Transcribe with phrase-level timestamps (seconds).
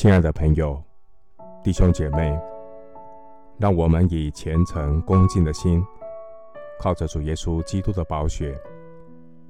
[0.00, 0.82] 亲爱的朋友、
[1.62, 2.34] 弟兄姐妹，
[3.58, 5.84] 让我们以虔诚恭敬的心，
[6.78, 8.58] 靠着主耶稣基督的宝血，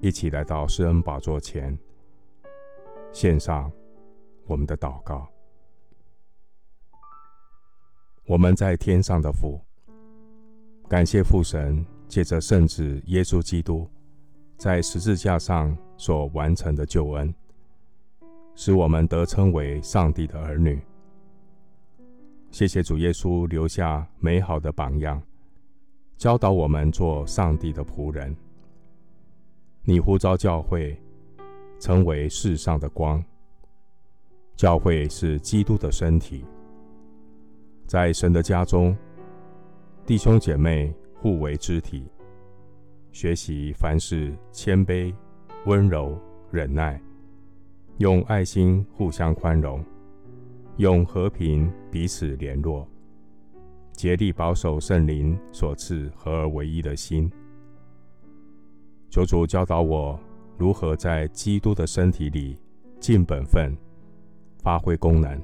[0.00, 1.78] 一起来到施恩宝座前，
[3.12, 3.70] 献上
[4.46, 5.28] 我们的祷告。
[8.24, 9.60] 我们在天上的父，
[10.88, 13.86] 感谢父神借着圣子耶稣基督
[14.56, 17.34] 在十字架上所完成的救恩。
[18.60, 20.80] 使我们得称为上帝的儿女。
[22.50, 25.22] 谢谢主耶稣留下美好的榜样，
[26.16, 28.36] 教导我们做上帝的仆人。
[29.84, 31.00] 你呼召教会
[31.78, 33.24] 成为世上的光，
[34.56, 36.44] 教会是基督的身体。
[37.86, 38.94] 在神的家中，
[40.04, 42.10] 弟兄姐妹互为肢体，
[43.12, 45.14] 学习凡事谦卑、
[45.66, 47.00] 温柔、忍耐。
[47.98, 49.84] 用爱心互相宽容，
[50.76, 52.86] 用和平彼此联络，
[53.92, 57.28] 竭力保守圣灵所赐合而为一的心。
[59.10, 60.16] 求主教导我
[60.56, 62.56] 如何在基督的身体里
[63.00, 63.76] 尽本分，
[64.62, 65.36] 发挥功能。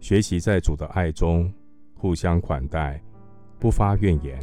[0.00, 1.50] 学习在主的爱中
[1.94, 3.02] 互相款待，
[3.58, 4.38] 不发怨言。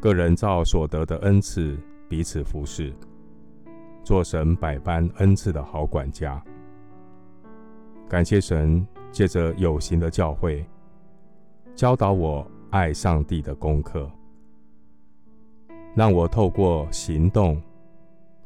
[0.00, 2.94] 个人照所得的恩赐彼此服侍。
[4.08, 6.42] 做神百般恩赐的好管家，
[8.08, 10.64] 感谢神借着有形的教会，
[11.74, 14.10] 教导我爱上帝的功课，
[15.94, 17.62] 让我透过行动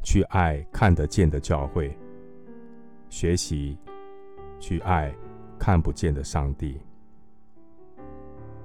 [0.02, 1.96] 去爱看得见的教会，
[3.08, 3.78] 学习
[4.58, 5.14] 去爱
[5.60, 6.80] 看不见的上帝，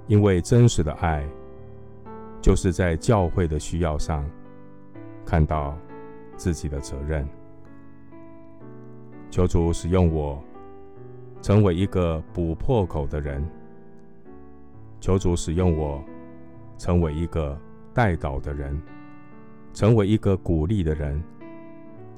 [0.08, 1.24] 因为真实的爱
[2.42, 4.28] 就是在教会的需要上
[5.24, 5.78] 看到。
[6.38, 7.28] 自己的责任，
[9.28, 10.42] 求主使用我，
[11.42, 13.44] 成为一个补破口的人。
[15.00, 16.00] 求主使用我，
[16.78, 17.58] 成为一个
[17.92, 18.80] 代祷的人，
[19.74, 21.20] 成为一个鼓励的人，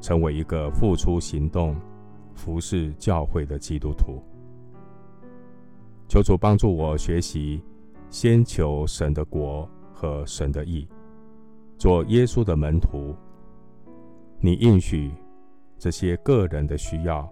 [0.03, 1.75] 成为一个付出行动、
[2.35, 4.23] 服侍教会的基督徒。
[6.09, 7.63] 求主帮助我学习，
[8.11, 10.87] 先求神的国和神的义，
[11.79, 13.17] 做耶稣的门徒。
[14.43, 15.13] 你应许
[15.77, 17.31] 这些个人的需要，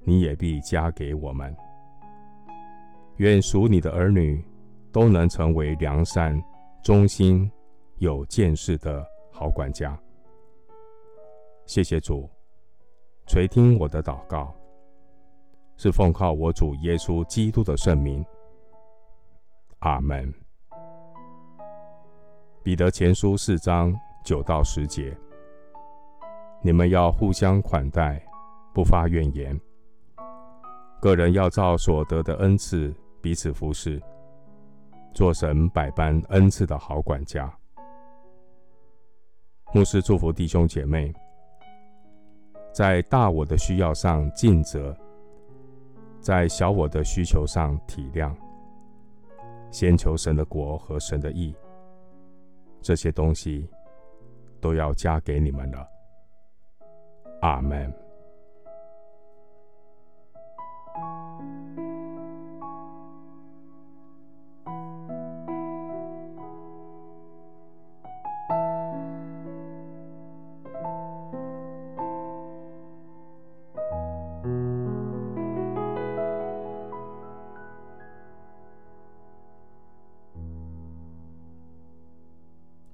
[0.00, 1.56] 你也必加给我们。
[3.18, 4.44] 愿属你的儿女
[4.90, 6.40] 都能成为良善、
[6.82, 7.48] 忠心、
[7.98, 9.96] 有见识的好管家。
[11.66, 12.28] 谢谢主，
[13.26, 14.52] 垂听我的祷告，
[15.76, 18.24] 是奉靠我主耶稣基督的圣名。
[19.80, 20.34] 阿门。
[22.64, 25.16] 彼得前书四章九到十节。
[26.60, 28.20] 你们要互相款待，
[28.74, 29.58] 不发怨言。
[31.00, 32.92] 个人要照所得的恩赐
[33.22, 34.02] 彼此服侍，
[35.14, 37.52] 做神百般恩赐的好管家。
[39.72, 41.14] 牧师祝福弟兄姐妹，
[42.72, 44.96] 在大我的需要上尽责，
[46.20, 48.34] 在小我的需求上体谅，
[49.70, 51.54] 先求神的国和神的义，
[52.82, 53.68] 这些东西
[54.60, 55.86] 都要加给你们了。
[57.40, 58.07] 阿门。